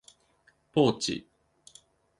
[0.73, 1.27] ポーチ